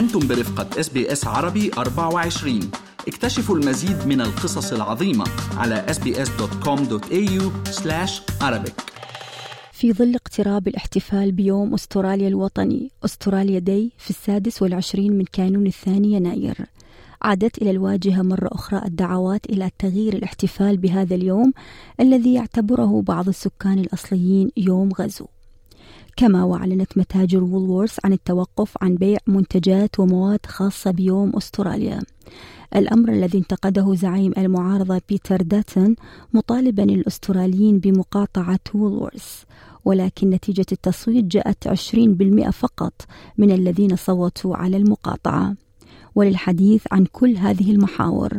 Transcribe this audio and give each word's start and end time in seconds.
أنتم 0.00 0.28
برفقة 0.28 0.80
SBS 0.80 1.26
عربي 1.26 1.70
24 1.78 2.70
اكتشفوا 3.08 3.56
المزيد 3.56 4.06
من 4.06 4.20
القصص 4.20 4.72
العظيمة 4.72 5.24
على 5.56 5.86
sbs.com.au 5.88 7.42
arabic. 8.42 8.72
في 9.72 9.92
ظل 9.92 10.14
اقتراب 10.14 10.68
الاحتفال 10.68 11.32
بيوم 11.32 11.74
أستراليا 11.74 12.28
الوطني 12.28 12.90
Australia 13.04 13.58
Day 13.58 13.92
في 13.98 14.10
السادس 14.10 14.62
والعشرين 14.62 15.18
من 15.18 15.24
كانون 15.24 15.66
الثاني 15.66 16.12
يناير. 16.12 16.56
عادت 17.22 17.62
إلى 17.62 17.70
الواجهة 17.70 18.22
مرة 18.22 18.48
أخرى 18.52 18.82
الدعوات 18.84 19.46
إلى 19.46 19.70
تغيير 19.78 20.14
الاحتفال 20.14 20.76
بهذا 20.76 21.14
اليوم 21.14 21.52
الذي 22.00 22.34
يعتبره 22.34 23.02
بعض 23.02 23.28
السكان 23.28 23.78
الأصليين 23.78 24.50
يوم 24.56 24.92
غزو. 24.92 25.26
كما 26.16 26.44
وأعلنت 26.44 26.98
متاجر 26.98 27.44
Woolworths 27.44 27.98
عن 28.04 28.12
التوقف 28.12 28.74
عن 28.82 28.94
بيع 28.94 29.18
منتجات 29.26 30.00
ومواد 30.00 30.46
خاصة 30.46 30.90
بيوم 30.90 31.36
أستراليا. 31.36 32.00
الأمر 32.76 33.12
الذي 33.12 33.38
انتقده 33.38 33.94
زعيم 33.94 34.32
المعارضة 34.38 35.00
بيتر 35.08 35.42
داتن 35.42 35.96
مطالبا 36.32 36.84
الأستراليين 36.84 37.78
بمقاطعة 37.78 38.60
Woolworths 38.74 39.42
ولكن 39.84 40.30
نتيجة 40.30 40.66
التصويت 40.72 41.24
جاءت 41.24 41.68
20% 41.68 42.50
فقط 42.50 42.92
من 43.38 43.50
الذين 43.50 43.96
صوتوا 43.96 44.56
على 44.56 44.76
المقاطعة. 44.76 45.54
وللحديث 46.14 46.86
عن 46.92 47.04
كل 47.12 47.36
هذه 47.36 47.72
المحاور. 47.72 48.30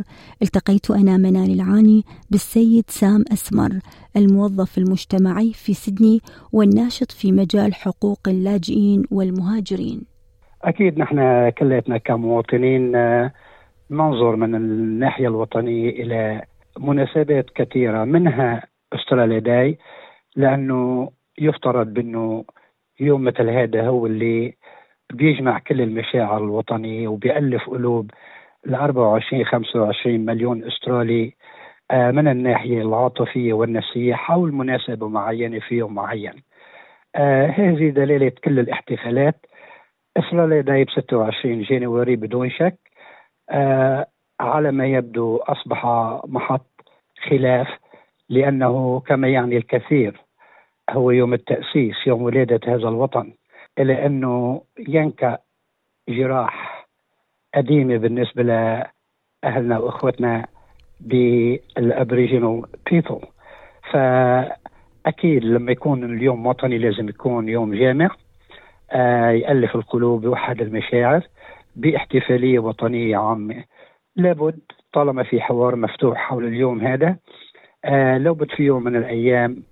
التقيت 0.42 0.90
أنا 0.90 1.16
منال 1.16 1.54
العاني 1.54 2.02
بالسيد 2.30 2.84
سام 2.88 3.24
أسمر 3.32 3.70
الموظف 4.16 4.78
المجتمعي 4.78 5.52
في 5.52 5.74
سيدني 5.74 6.20
والناشط 6.52 7.10
في 7.12 7.32
مجال 7.32 7.74
حقوق 7.74 8.28
اللاجئين 8.28 9.02
والمهاجرين. 9.10 10.00
أكيد 10.64 10.98
نحن 10.98 11.50
كليتنا 11.50 11.98
كمواطنين 11.98 12.96
آه، 12.96 13.32
ننظر 13.90 14.36
من 14.36 14.54
الناحية 14.54 15.28
الوطنية 15.28 15.90
إلى 15.90 16.42
مناسبات 16.78 17.46
كثيرة 17.54 18.04
منها 18.04 18.62
أستراليا 18.92 19.38
داي 19.38 19.78
لأنه 20.36 21.10
يفترض 21.38 21.86
بأنه 21.86 22.44
يوم 23.00 23.24
مثل 23.24 23.48
هذا 23.48 23.86
هو 23.86 24.06
اللي 24.06 24.54
بيجمع 25.14 25.58
كل 25.58 25.80
المشاعر 25.80 26.44
الوطنية 26.44 27.08
وبيألف 27.08 27.70
قلوب 27.70 28.10
ال 28.66 28.74
24 28.74 29.44
25 29.44 30.20
مليون 30.24 30.64
أسترالي 30.64 31.34
آه، 31.90 32.10
من 32.10 32.28
الناحية 32.28 32.82
العاطفية 32.82 33.52
والنفسية 33.52 34.14
حول 34.14 34.52
مناسبة 34.52 35.08
معينة 35.08 35.58
في 35.60 35.74
يوم 35.74 35.94
معين. 35.94 36.42
آه، 37.16 37.46
هذه 37.46 37.90
دلالة 37.90 38.32
كل 38.44 38.58
الاحتفالات. 38.58 39.46
استراليا 40.16 40.60
داي 40.60 40.84
ب 40.84 40.90
26 40.90 41.62
جانوري 41.62 42.16
بدون 42.16 42.50
شك. 42.50 42.78
آه، 43.50 44.06
على 44.40 44.72
ما 44.72 44.86
يبدو 44.86 45.36
أصبح 45.36 45.86
محط 46.26 46.70
خلاف 47.30 47.68
لأنه 48.28 49.00
كما 49.00 49.28
يعني 49.28 49.56
الكثير 49.56 50.20
هو 50.90 51.10
يوم 51.10 51.34
التأسيس 51.34 51.96
يوم 52.06 52.22
ولادة 52.22 52.60
هذا 52.66 52.88
الوطن. 52.88 53.32
إلى 53.78 54.06
أنه 54.06 54.62
ينكأ 54.88 55.38
جراح 56.08 56.86
قديمة 57.54 57.96
بالنسبة 57.96 58.42
لأهلنا 58.42 59.78
وإخوتنا 59.78 60.46
بال 61.00 61.27
Aboriginal 61.27 62.62
people 62.90 63.20
فأكيد 63.92 65.44
لما 65.44 65.72
يكون 65.72 66.04
اليوم 66.04 66.46
وطني 66.46 66.78
لازم 66.78 67.08
يكون 67.08 67.48
يوم 67.48 67.74
جامع 67.74 68.10
آه 68.90 69.30
يألف 69.30 69.74
القلوب 69.76 70.24
يوحد 70.24 70.60
المشاعر 70.60 71.26
باحتفالية 71.76 72.58
وطنية 72.58 73.16
عامة. 73.16 73.64
لابد 74.16 74.58
طالما 74.92 75.22
في 75.22 75.40
حوار 75.40 75.76
مفتوح 75.76 76.18
حول 76.18 76.44
اليوم 76.46 76.80
هذا 76.80 77.16
آه 77.84 78.18
لابد 78.18 78.50
في 78.50 78.62
يوم 78.62 78.84
من 78.84 78.96
الأيام 78.96 79.62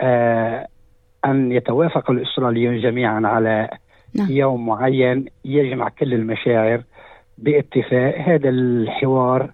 آه 0.00 0.68
أن 1.30 1.52
يتوافق 1.52 2.10
الأستراليون 2.10 2.80
جميعا 2.80 3.20
على 3.24 3.68
نعم. 4.14 4.26
يوم 4.30 4.66
معين 4.66 5.24
يجمع 5.44 5.88
كل 5.88 6.14
المشاعر 6.14 6.82
باتفاق 7.38 8.18
هذا 8.18 8.48
الحوار 8.48 9.50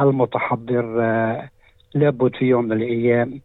المتحضر 0.00 1.02
آه 1.02 1.48
لابد 1.94 2.34
في 2.34 2.44
يوم 2.44 2.64
من 2.64 2.72
الأيام 2.72 3.40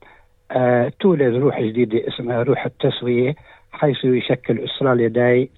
آه 0.52 0.92
تولد 1.00 1.36
روح 1.36 1.62
جديدة 1.62 2.08
اسمها 2.08 2.44
روح 2.44 2.66
التسوية 2.66 3.36
حيث 3.72 4.06
يشكل 4.06 4.60
أستراليا 4.60 5.08
داي 5.08 5.50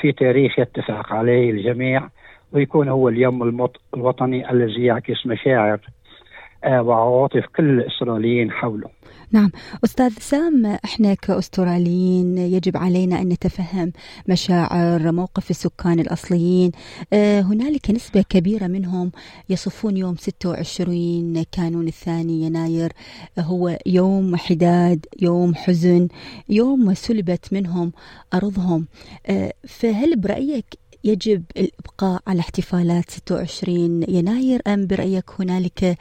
في 0.00 0.12
تاريخ 0.12 0.58
يتفق 0.58 1.12
عليه 1.12 1.50
الجميع 1.50 2.08
ويكون 2.52 2.88
هو 2.88 3.08
اليوم 3.08 3.68
الوطني 3.94 4.50
الذي 4.50 4.84
يعكس 4.84 5.26
مشاعر 5.26 5.80
آه، 6.64 6.82
وعواطف 6.82 7.46
كل 7.46 7.64
الإسرائيليين 7.64 8.50
حوله 8.50 8.95
نعم. 9.32 9.50
أستاذ 9.84 10.12
سام 10.20 10.66
إحنا 10.66 11.14
كأستراليين 11.14 12.38
يجب 12.38 12.76
علينا 12.76 13.20
أن 13.22 13.28
نتفهم 13.28 13.92
مشاعر 14.28 15.12
موقف 15.12 15.50
السكان 15.50 16.00
الأصليين. 16.00 16.70
آه، 17.12 17.40
هنالك 17.40 17.90
نسبة 17.90 18.22
كبيرة 18.28 18.66
منهم 18.66 19.12
يصفون 19.48 19.96
يوم 19.96 20.16
26 20.16 21.42
كانون 21.52 21.88
الثاني 21.88 22.42
يناير. 22.42 22.92
هو 23.38 23.78
يوم 23.86 24.36
حداد 24.36 25.06
يوم 25.22 25.54
حزن 25.54 26.08
يوم 26.48 26.94
سلبت 26.94 27.52
منهم 27.52 27.92
أرضهم. 28.34 28.86
آه، 29.26 29.52
فهل 29.68 30.16
برأيك 30.16 30.66
يجب 31.06 31.42
الإبقاء 31.56 32.20
على 32.26 32.40
احتفالات 32.40 33.10
26 33.10 34.02
يناير 34.08 34.60
أم 34.66 34.86
برأيك 34.86 35.24
هنالك 35.40 35.98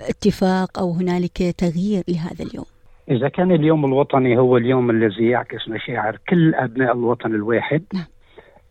اتفاق 0.00 0.78
أو 0.78 0.90
هنالك 0.92 1.38
تغيير 1.58 2.02
لهذا 2.08 2.44
اليوم؟ 2.44 2.64
إذا 3.10 3.28
كان 3.28 3.52
اليوم 3.52 3.84
الوطني 3.84 4.38
هو 4.38 4.56
اليوم 4.56 4.90
الذي 4.90 5.26
يعكس 5.26 5.68
مشاعر 5.68 6.18
كل 6.28 6.54
أبناء 6.54 6.92
الوطن 6.92 7.34
الواحد 7.34 7.82
نعم. 7.94 8.04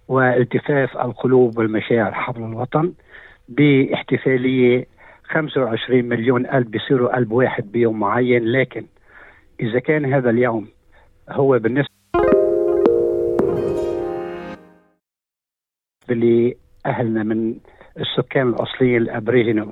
والتفاف 0.07 0.97
القلوب 0.97 1.57
والمشاعر 1.57 2.13
حول 2.13 2.43
الوطن 2.43 2.93
باحتفالية 3.49 4.87
25 5.23 6.05
مليون 6.05 6.45
قلب 6.45 6.71
بيصيروا 6.71 7.15
قلب 7.15 7.31
واحد 7.31 7.71
بيوم 7.71 7.99
معين 7.99 8.43
لكن 8.45 8.85
إذا 9.59 9.79
كان 9.79 10.13
هذا 10.13 10.29
اليوم 10.29 10.67
هو 11.29 11.59
بالنسبة 11.59 11.94
لأهلنا 16.13 17.23
من 17.23 17.55
السكان 17.99 18.47
الأصليين 18.49 19.01
الأبريجينال 19.01 19.71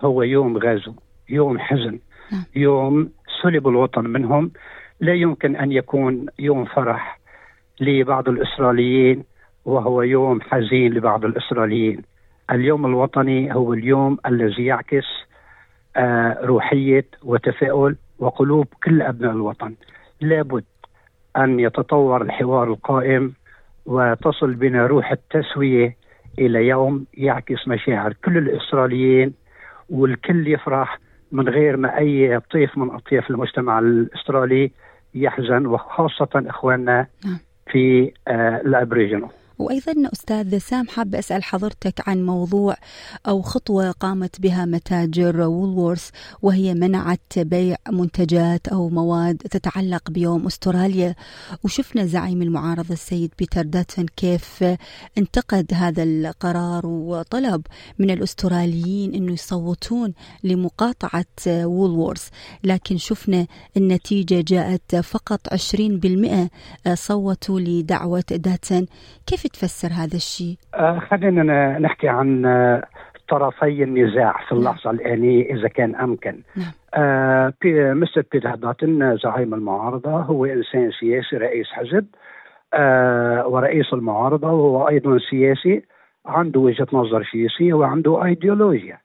هو 0.00 0.22
يوم 0.22 0.58
غزو 0.58 0.94
يوم 1.28 1.58
حزن 1.58 1.98
نعم. 2.32 2.44
يوم 2.56 3.10
سلب 3.42 3.68
الوطن 3.68 4.04
منهم. 4.04 4.50
لا 5.00 5.14
يمكن 5.14 5.56
أن 5.56 5.72
يكون 5.72 6.26
يوم 6.38 6.64
فرح 6.64 7.18
لبعض 7.80 8.28
الإسرائيليين 8.28 9.24
وهو 9.64 10.02
يوم 10.02 10.40
حزين 10.40 10.94
لبعض 10.94 11.24
الإسرائيليين. 11.24 12.02
اليوم 12.50 12.86
الوطني 12.86 13.54
هو 13.54 13.72
اليوم 13.72 14.18
الذي 14.26 14.64
يعكس 14.64 15.06
آه 15.96 16.38
روحية 16.42 17.06
وتفاؤل 17.24 17.96
وقلوب 18.18 18.66
كل 18.84 19.02
أبناء 19.02 19.32
الوطن. 19.32 19.74
لابد 20.20 20.64
أن 21.36 21.60
يتطور 21.60 22.22
الحوار 22.22 22.68
القائم 22.68 23.34
وتصل 23.88 24.54
بنا 24.54 24.86
روح 24.86 25.12
التسوية 25.12 25.96
إلى 26.38 26.66
يوم 26.66 27.06
يعكس 27.14 27.68
مشاعر 27.68 28.12
كل 28.24 28.38
الأستراليين 28.38 29.34
والكل 29.90 30.48
يفرح 30.48 30.98
من 31.32 31.48
غير 31.48 31.76
ما 31.76 31.98
أي 31.98 32.40
طيف 32.50 32.78
من 32.78 32.90
أطياف 32.90 33.30
المجتمع 33.30 33.78
الأسترالي 33.78 34.70
يحزن 35.14 35.66
وخاصة 35.66 36.28
إخواننا 36.34 37.06
نعم. 37.24 37.38
في 37.70 38.12
آه 38.28 38.60
ال 38.60 38.66
Aboriginal 38.66 39.28
وأيضا 39.58 40.10
أستاذ 40.12 40.58
سام 40.58 40.88
حاب 40.88 41.14
أسأل 41.14 41.44
حضرتك 41.44 42.08
عن 42.08 42.26
موضوع 42.26 42.76
أو 43.28 43.42
خطوة 43.42 43.90
قامت 43.90 44.40
بها 44.40 44.64
متاجر 44.64 45.40
Woolworths 45.40 46.10
وهي 46.42 46.74
منعت 46.74 47.38
بيع 47.38 47.76
منتجات 47.92 48.68
أو 48.68 48.88
مواد 48.88 49.36
تتعلق 49.36 50.10
بيوم 50.10 50.46
أستراليا. 50.46 51.14
وشفنا 51.64 52.06
زعيم 52.06 52.42
المعارضة 52.42 52.92
السيد 52.94 53.32
بيتر 53.38 53.62
داتن 53.62 54.06
كيف 54.16 54.64
انتقد 55.18 55.74
هذا 55.74 56.02
القرار 56.02 56.86
وطلب 56.86 57.66
من 57.98 58.10
الأستراليين 58.10 59.14
أنه 59.14 59.32
يصوتون 59.32 60.14
لمقاطعة 60.44 61.24
وولورث 61.48 62.28
لكن 62.64 62.96
شفنا 62.96 63.46
النتيجة 63.76 64.44
جاءت 64.48 64.96
فقط 64.96 65.40
20% 65.54 66.48
صوتوا 66.94 67.60
لدعوة 67.60 68.24
داتن 68.30 68.86
كيف 69.26 69.46
تفسر 69.48 69.88
هذا 69.88 70.16
الشيء؟ 70.16 70.56
آه 70.74 70.98
خلينا 70.98 71.78
نحكي 71.78 72.08
عن 72.08 72.46
آه، 72.46 72.82
طرفي 73.28 73.82
النزاع 73.82 74.32
في 74.32 74.54
نعم. 74.54 74.58
اللحظة 74.58 74.90
الآنية 74.90 75.54
إذا 75.54 75.68
كان 75.68 75.94
أمكن 75.94 76.42
نعم. 76.56 76.72
آه 76.94 77.52
مستر 77.92 78.22
بيتر 78.32 78.54
داتن 78.54 79.16
زعيم 79.16 79.54
المعارضة 79.54 80.10
هو 80.10 80.44
إنسان 80.44 80.90
سياسي 81.00 81.36
رئيس 81.36 81.66
حزب 81.66 82.06
آه 82.74 83.46
ورئيس 83.46 83.92
المعارضة 83.92 84.48
وهو 84.52 84.88
أيضا 84.88 85.18
سياسي 85.30 85.82
عنده 86.26 86.60
وجهة 86.60 86.86
نظر 86.92 87.28
سياسية 87.32 87.72
وعنده 87.72 88.24
ايديولوجيا 88.24 88.98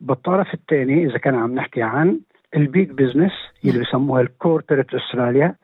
بالطرف 0.00 0.54
الثاني 0.54 1.06
إذا 1.06 1.18
كان 1.18 1.34
عم 1.34 1.54
نحكي 1.54 1.82
عن 1.82 2.20
ال 2.56 2.64
big 2.64 2.90
business 2.90 3.32
اللي 3.64 3.80
بسموها 3.80 4.20
ال 4.20 4.27
corporate 4.27 4.94
Australia 4.94 5.54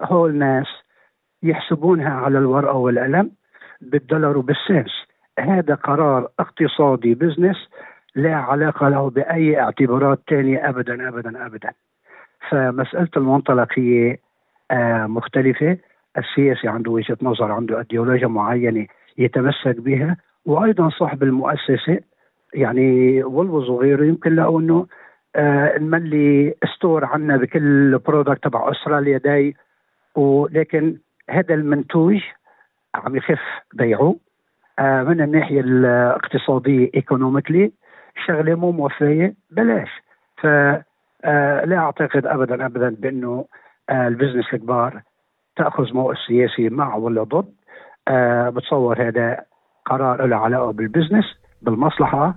هول 0.00 0.34
ناس 0.34 0.66
يحسبونها 1.42 2.10
على 2.10 2.38
الورقة 2.38 2.76
والقلم 2.76 3.30
بالدولار 3.82 4.38
وبال 4.38 4.56
cents. 4.56 4.92
هذا 5.38 5.74
قرار 5.74 6.28
اقتصادي 6.38 7.14
business 7.14 7.56
لا 8.14 8.34
علاقة 8.34 8.88
له 8.88 9.10
بأي 9.10 9.60
اعتبارات 9.60 10.20
ثانية 10.30 10.68
أبدا 10.68 11.08
أبدا 11.08 11.46
أبدا. 11.46 11.72
فمسألة 12.50 13.08
المنطلق 13.16 13.68
هي 13.74 14.16
آه، 14.70 15.06
مختلفة. 15.06 15.78
السياسي 16.18 16.68
عنده 16.68 16.90
وجهة 16.90 17.16
نظر 17.22 17.52
عنده 17.52 17.78
ايديولوجيا 17.78 18.26
معينة 18.26 18.86
يتمسك 19.18 19.80
بها. 19.80 20.16
وأيضا 20.46 20.90
صاحب 20.90 21.22
المؤسسة 21.22 22.00
يعني 22.54 23.22
Woolies 23.24 23.68
وغيره 23.68 24.04
يمكن 24.04 24.36
لقوا 24.36 24.60
إنه 24.60 24.86
آه 25.36 25.78
نملي 25.78 26.54
store 26.76 27.04
عنا 27.04 27.36
بكل 27.36 27.98
product 27.98 28.44
تبع 28.44 28.70
Australia 28.70 29.18
Day. 29.18 29.54
ولكن 30.14 30.96
هذا 31.30 31.54
المنتوج 31.54 32.20
عم 32.94 33.16
يخف 33.16 33.40
بيعه 33.74 34.16
آه 34.78 35.02
من 35.02 35.20
الناحية 35.20 35.60
الاقتصادية 35.60 36.90
economically 36.94 37.72
شغلة 38.26 38.54
مو 38.54 38.72
موفية 38.72 39.34
بلاش. 39.50 39.88
ف 40.36 40.46
آه 41.24 41.64
لا 41.64 41.76
أعتقد 41.76 42.26
ابدا 42.26 42.66
ابدا 42.66 42.96
بأنه 42.98 43.44
آه 43.90 44.08
ال 44.08 44.12
business 44.12 44.44
الكبار 44.54 45.02
تأخذ 45.56 45.94
موقف 45.94 46.18
سياسي 46.26 46.68
مع 46.68 46.94
ولا 46.94 47.22
ضد. 47.22 47.52
بتصور 48.54 49.08
هذا 49.08 49.44
قرار 49.86 50.26
له 50.26 50.36
علاقة 50.36 50.72
بال 50.72 50.82
business 50.82 51.24
بالمصلحة 51.62 52.34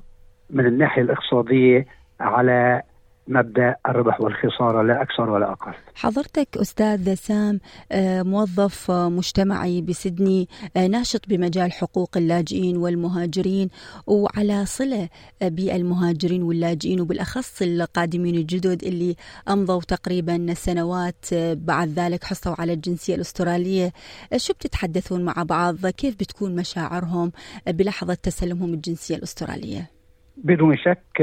من 0.50 0.66
الناحية 0.66 1.02
الاقتصادية 1.02 1.86
على 2.20 2.82
مبدأ 3.28 3.76
الربح 3.90 4.22
والخسارة 4.22 4.82
لا 4.82 5.02
أكثر 5.02 5.30
ولا 5.30 5.52
أقل. 5.52 5.74
حضرتك 5.96 6.58
أستاذ 6.58 7.14
سام 7.14 7.60
آه، 7.92 8.22
موظف 8.24 8.92
مجتمعي 8.92 9.82
بسدني 9.82 10.48
آه، 10.78 10.88
ناشط 10.88 11.30
بمجال 11.30 11.72
حقوق 11.72 12.18
اللاجئين 12.18 12.78
والمهاجرين 12.78 13.70
وعلى 14.08 14.66
صلة 14.66 15.10
بالمهاجرين 15.42 16.44
واللاجئين 16.44 17.02
وبالأخص 17.02 17.62
القادمين 17.62 18.36
الجدد 18.36 18.84
اللي 18.84 19.16
أمضوا 19.50 19.82
تقريبا 19.82 20.54
سنوات 20.54 21.26
آه، 21.34 21.54
بعد 21.54 21.88
ذلك 21.90 22.24
حصلوا 22.24 22.56
على 22.60 22.74
الجنسية 22.74 23.16
الأسترالية، 23.16 23.92
شو 24.38 24.54
بتتحدثون 24.54 25.26
مع 25.26 25.34
بعض؟ 25.44 25.88
كيف 25.88 26.16
بتكون 26.16 26.56
مشاعرهم 26.56 27.32
بلحظة 27.68 28.14
تسلمهم 28.14 28.74
الجنسية 28.74 29.16
الأسترالية؟ 29.16 29.90
بدون 30.38 30.78
شك 30.78 31.22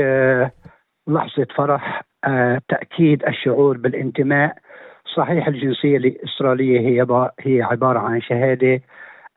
لحظة 1.09 1.47
فرح 1.55 2.03
آه، 2.25 2.61
تأكيد 2.69 3.25
الشعور 3.25 3.77
بالانتماء. 3.77 4.57
صحيح 5.17 5.47
الجنسية 5.47 5.97
الإسرائيلية 5.97 6.81
هي 6.81 7.07
هي 7.41 7.63
عبارة 7.63 7.99
عن 7.99 8.21
شهادة 8.21 8.81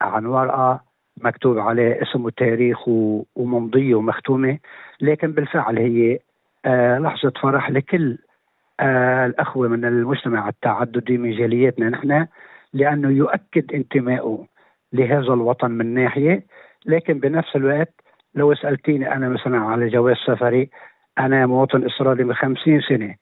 عن 0.01 0.25
ورقة 0.25 0.81
مكتوب 1.17 1.59
عليه 1.59 2.01
اسم 2.01 2.25
وتاريخ 2.25 2.87
وممضية 3.35 3.95
ومختومة. 3.95 4.57
لكن 5.01 5.31
بالفعل 5.31 5.77
هي 5.77 6.19
آه، 6.65 6.99
لحظة 6.99 7.33
فرح 7.41 7.69
لكل 7.69 8.17
آه، 8.79 9.25
الأخوة 9.25 9.67
من 9.67 9.85
المجتمع 9.85 10.49
التعددي 10.49 11.17
من 11.17 11.31
جاليتنا 11.31 11.89
نحن 11.89 12.27
لأنه 12.73 13.09
يؤكد 13.09 13.73
انتمائه 13.73 14.45
لهذا 14.93 15.33
الوطن 15.33 15.71
من 15.71 15.93
ناحية. 15.93 16.45
لكن 16.85 17.19
بنفس 17.19 17.55
الوقت 17.55 17.93
لو 18.35 18.55
سألتيني 18.55 19.13
أنا 19.15 19.29
مثلا 19.29 19.57
على 19.59 19.89
جواز 19.89 20.15
سفري 20.27 20.69
أنا 21.19 21.45
مواطن 21.45 21.85
إسرائيلي 21.85 22.23
من 22.23 22.33
خمسين 22.33 22.81
سنة. 22.81 23.15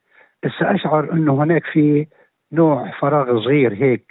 سأشعر 0.60 1.14
أنه 1.14 1.44
هناك 1.44 1.64
في 1.66 2.08
نوع 2.52 2.92
فراغ 3.00 3.40
صغير 3.44 3.74
هيك 3.74 4.06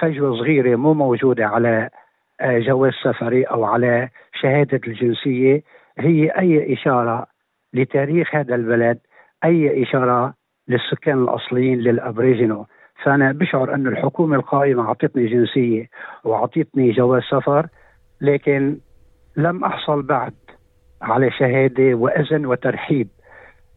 فجوة 0.00 0.36
صغيرة 0.36 0.76
مو 0.76 0.94
موجودة 0.94 1.46
على 1.46 1.90
آه، 2.40 2.58
جواز 2.58 2.92
سفري 3.04 3.44
أو 3.44 3.64
على 3.64 4.08
شهادة 4.40 4.80
الجنسية. 4.86 5.62
هي 5.98 6.30
أي 6.30 6.72
إشارة 6.72 7.26
لتاريخ 7.74 8.34
هذا 8.34 8.54
البلد 8.54 8.98
أي 9.44 9.82
إشارة 9.82 10.34
للسكان 10.68 11.22
الأصليين 11.22 11.78
للأبريجينو. 11.78 12.66
فأنا 13.02 13.32
بشعر 13.32 13.74
أن 13.74 13.86
الحكومة 13.86 14.36
القائمة 14.36 14.88
أعطتني 14.88 15.26
جنسية 15.26 15.88
وأعطتني 16.24 16.90
جواز 16.90 17.22
سفر 17.22 17.66
لكن 18.20 18.78
لم 19.36 19.64
أحصل 19.64 20.02
بعد 20.02 20.34
على 21.02 21.30
شهادة 21.30 21.94
وإذن 21.94 22.46
وترحيب. 22.46 23.08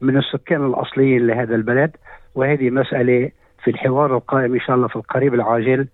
من 0.01 0.17
السكان 0.17 0.65
الأصليين 0.65 1.27
لهذا 1.27 1.55
البلد 1.55 1.91
وهذه 2.35 2.69
مسألة 2.69 3.31
في 3.63 3.71
الحوار 3.71 4.15
القائم 4.15 4.53
إن 4.53 4.59
شاء 4.59 4.75
الله 4.75 4.87
في 4.87 4.95
القريب 4.95 5.33
العاجل. 5.33 5.87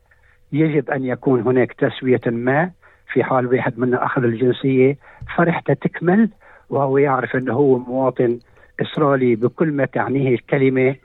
يجب 0.53 0.89
أن 0.89 1.05
يكون 1.05 1.41
هناك 1.41 1.73
تسوية 1.73 2.21
ما 2.25 2.71
في 3.13 3.23
حال 3.23 3.47
واحد 3.47 3.79
منا 3.79 4.05
أخذ 4.05 4.23
الجنسية 4.23 4.97
فرحته 5.37 5.73
تكمل 5.73 6.29
وهو 6.69 6.97
يعرف 6.97 7.35
أنه 7.35 7.53
هو 7.53 7.77
مواطن 7.77 8.39
إسرائيلي 8.81 9.35
بكل 9.35 9.71
ما 9.71 9.85
تعنيه 9.85 10.33
الكلمة 10.35 10.95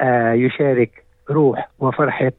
آه 0.00 0.32
يشارك 0.32 1.04
روح 1.30 1.68
وفرحة 1.78 2.32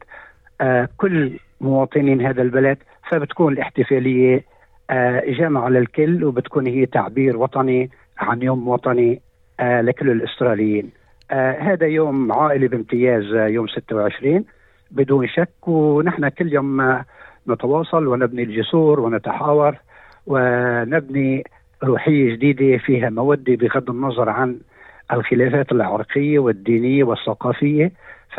آه 0.62 0.90
كل 0.98 1.40
مواطنين 1.62 2.22
هذا 2.22 2.42
البلد. 2.42 2.78
فبتكون 3.10 3.54
الاحتفالية 3.54 4.44
آه 4.90 5.24
جامعه 5.28 5.70
للكل 5.70 6.24
وبتكون 6.24 6.68
هي 6.68 6.86
تعبير 6.86 7.38
وطني 7.38 7.90
عن 8.18 8.42
يوم 8.42 8.68
وطني 8.68 9.22
لكل 9.60 10.10
الأستراليين. 10.10 10.90
آه، 11.32 11.60
هذا 11.60 11.88
يوم 11.88 12.32
عائلي 12.32 12.68
بامتياز 12.68 13.24
آه، 13.34 13.48
يوم 13.48 13.68
26 13.68 14.46
بدون 14.92 15.28
شك 15.28 15.68
ونحن 15.68 16.30
كل 16.30 16.54
يوم 16.54 17.02
نتواصل 17.50 18.08
ونبني 18.08 18.44
الجسور 18.44 19.00
ونتحاور 19.00 19.76
ونبني 20.28 21.44
روحية 21.84 22.34
جديدة 22.36 22.78
فيها 22.78 23.10
مودة 23.10 23.56
بغض 23.56 23.90
النظر 23.90 24.30
عن 24.30 24.60
الخلافات 25.12 25.72
العرقية 25.72 26.40
والدينية 26.40 27.04
والثقافية. 27.04 27.92
ف 28.36 28.38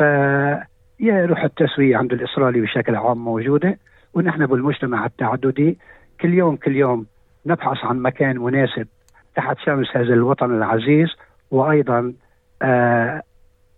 يا 0.99 1.25
روح 1.25 1.43
التسوية 1.43 1.97
عند 1.97 2.13
الإسرائيلي 2.13 2.61
بشكل 2.61 2.95
عام 2.95 3.17
موجودة. 3.17 3.77
ونحن 4.13 4.45
بالمجتمع 4.45 5.05
التعددي 5.05 5.77
كل 6.21 6.33
يوم 6.33 6.55
كل 6.55 6.75
يوم 6.75 7.05
نبحث 7.45 7.85
عن 7.85 7.99
مكان 7.99 8.37
مناسب 8.37 8.87
تحت 9.35 9.57
شمس 9.59 9.87
هذا 9.97 10.13
الوطن 10.13 10.57
العزيز 10.57 11.07
وأيضا 11.51 12.13
آه 12.61 13.21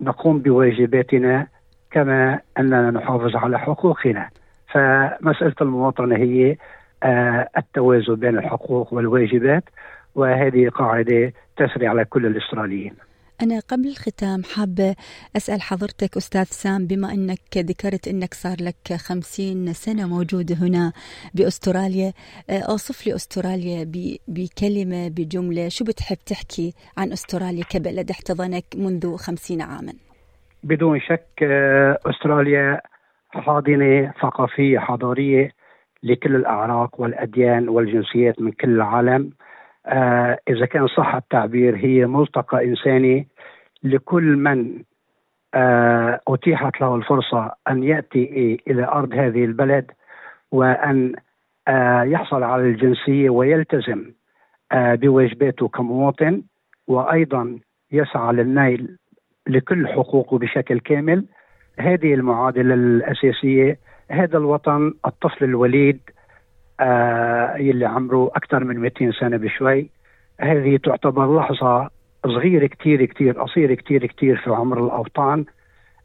نقوم 0.01 0.39
بواجباتنا 0.39 1.47
كما 1.91 2.39
أننا 2.59 2.91
نحافظ 2.91 3.35
على 3.35 3.59
حقوقنا. 3.59 4.29
فمسألة 4.71 5.55
المواطنة 5.61 6.15
هي 6.15 6.55
آه 7.03 7.49
التوازن 7.57 8.15
بين 8.15 8.37
الحقوق 8.37 8.93
والواجبات 8.93 9.63
وهذه 10.15 10.69
قاعدة 10.69 11.33
تسري 11.57 11.87
على 11.87 12.05
كل 12.05 12.25
الاستراليين 12.25 12.93
أنا 13.41 13.59
قبل 13.59 13.87
الختام 13.87 14.43
حابة 14.43 14.95
أسأل 15.37 15.61
حضرتك 15.61 16.17
أستاذ 16.17 16.43
سام 16.43 16.87
بما 16.87 17.13
أنك 17.13 17.57
ذكرت 17.57 18.07
أنك 18.07 18.33
صار 18.33 18.57
لك 18.61 18.93
خمسين 18.93 19.73
سنة 19.73 20.07
موجود 20.07 20.51
هنا 20.63 20.93
بأستراليا 21.33 22.13
آه، 22.49 22.59
أوصف 22.59 23.07
لي 23.07 23.15
أستراليا 23.15 23.91
بكلمة 24.27 25.07
بجملة 25.07 25.69
شو 25.69 25.85
بتحب 25.85 26.17
تحكي 26.25 26.73
عن 26.97 27.11
أستراليا 27.11 27.63
كبلد 27.63 28.09
احتضنك 28.11 28.65
منذ 28.75 29.15
خمسين 29.17 29.61
عاما؟ 29.61 29.93
بدون 30.63 30.99
شك 30.99 31.43
آه، 31.43 31.97
أستراليا 32.05 32.81
حاضنة 33.29 34.13
ثقافية 34.21 34.79
حضارية 34.79 35.51
لكل 36.03 36.35
الأعراق 36.35 37.01
والأديان 37.01 37.69
والجنسيات 37.69 38.41
من 38.41 38.51
كل 38.51 38.69
العالم. 38.69 39.31
آه 39.85 40.39
إذا 40.49 40.65
كان 40.65 40.87
صح 40.87 41.15
التعبير 41.15 41.75
هي 41.75 42.05
ملتقى 42.05 42.65
إنساني 42.65 43.27
لكل 43.83 44.23
من 44.35 44.83
آه 45.53 46.19
أتيحت 46.27 46.81
له 46.81 46.95
الفرصة 46.95 47.51
أن 47.69 47.83
يأتي 47.83 48.57
إلى 48.67 48.83
أرض 48.87 49.13
هذه 49.13 49.45
البلد 49.45 49.91
وأن 50.51 51.13
آه 51.67 52.03
يحصل 52.03 52.43
على 52.43 52.63
الجنسية 52.63 53.29
ويلتزم 53.29 54.05
بواجباته 54.73 55.67
كمواطن 55.67 56.41
وأيضا 56.87 57.59
يسعى 57.91 58.33
للنيل 58.33 58.97
لكل 59.47 59.87
حقوقه 59.87 60.37
بشكل 60.37 60.79
كامل. 60.79 61.25
هذه 61.79 62.13
المعادلة 62.13 62.73
الأساسية 62.73 63.79
هذا 64.11 64.37
الوطن 64.37 64.93
الطفل 65.05 65.45
الوليد 65.45 65.99
آه 66.79 67.57
يلي 67.57 67.85
عمره 67.85 68.31
أكثر 68.35 68.63
من 68.63 68.79
200 68.79 69.11
سنة 69.19 69.37
بشوي. 69.37 69.89
هذه 70.39 70.77
تعتبر 70.77 71.39
لحظة 71.39 71.89
صغيرة 72.25 72.67
كتير 72.67 73.05
كتير 73.05 73.41
قصيرة 73.41 73.73
كتير 73.73 74.05
كتير 74.05 74.37
في 74.37 74.49
عمر 74.49 74.85
الأوطان. 74.85 75.45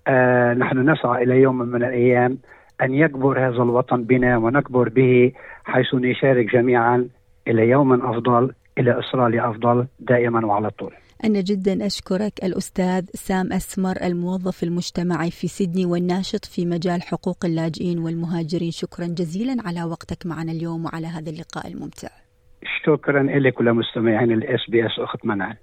آه 0.07 0.55
نحن 0.55 0.91
نسعى 0.91 1.23
إلى 1.23 1.41
يوم 1.41 1.59
من 1.59 1.83
الأيام 1.85 2.39
أن 2.83 2.95
يكبر 2.95 3.39
هذا 3.49 3.63
الوطن 3.63 4.05
بنا 4.05 4.37
ونكبر 4.37 4.89
به 4.89 5.33
حيث 5.65 5.95
نشارك 5.95 6.53
جميعا 6.53 7.09
إلى 7.49 7.69
يوم 7.69 7.93
أفضل 7.93 8.53
إلى 8.79 8.99
أستراليا 8.99 9.51
أفضل 9.51 9.87
دائما 10.01 10.47
وعلى 10.47 10.71
طول. 10.71 10.93
أنا 11.25 11.41
جدا 11.41 11.87
أشكرك 11.87 12.33
الأستاذ 12.45 13.05
سام 13.15 13.53
أسمر 13.53 13.97
الموظف 14.03 14.63
المجتمعي 14.63 15.31
في 15.31 15.49
سيدني 15.49 15.87
والناشط 15.87 16.45
في 16.45 16.67
مجال 16.67 17.03
حقوق 17.03 17.45
اللاجئين 17.45 17.99
والمهاجرين. 17.99 18.71
شكرا 18.71 19.07
جزيلا 19.07 19.57
على 19.65 19.85
وقتك 19.85 20.27
معنا 20.27 20.53
اليوم 20.53 20.85
وعلى 20.85 21.07
هذا 21.07 21.31
اللقاء 21.31 21.67
الممتع. 21.67 22.09
شكرا 22.87 23.23
لك 23.23 23.61
ولمستمعين 23.61 24.33
ال 24.33 24.61
SBS 24.71 24.99
أخت 24.99 25.27
منال 25.27 25.57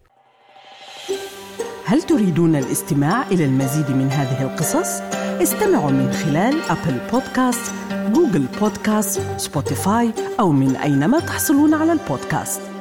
هل 1.86 2.02
تريدون 2.02 2.56
الاستماع 2.56 3.28
إلى 3.28 3.46
المزيد 3.46 3.96
من 3.96 4.08
هذه 4.08 4.44
القصص؟ 4.44 5.02
استمعوا 5.42 5.92
من 5.92 6.12
خلال 6.12 6.62
Apple 6.70 7.00
Podcast، 7.12 7.74
Google 8.14 8.46
Podcast، 8.62 9.40
Spotify 9.40 10.14
أو 10.40 10.52
من 10.52 10.76
أينما 10.76 11.20
تحصلون 11.20 11.74
على 11.74 11.92
البودكاست. 11.92 12.77